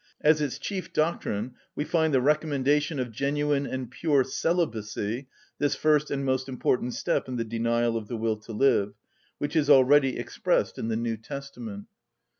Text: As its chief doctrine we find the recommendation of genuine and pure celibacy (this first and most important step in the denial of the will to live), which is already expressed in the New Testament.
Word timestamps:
As 0.21 0.41
its 0.41 0.57
chief 0.57 0.91
doctrine 0.93 1.53
we 1.75 1.83
find 1.85 2.11
the 2.11 2.21
recommendation 2.21 2.97
of 2.97 3.11
genuine 3.11 3.67
and 3.67 3.91
pure 3.91 4.23
celibacy 4.23 5.27
(this 5.59 5.75
first 5.75 6.09
and 6.09 6.25
most 6.25 6.49
important 6.49 6.95
step 6.95 7.27
in 7.27 7.35
the 7.35 7.43
denial 7.43 7.95
of 7.95 8.07
the 8.07 8.17
will 8.17 8.37
to 8.37 8.51
live), 8.51 8.95
which 9.37 9.55
is 9.55 9.69
already 9.69 10.17
expressed 10.17 10.79
in 10.79 10.87
the 10.87 10.97
New 10.97 11.17
Testament. 11.17 11.85